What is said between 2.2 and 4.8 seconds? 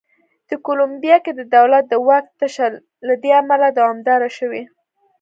تشه له دې امله دوامداره شوې.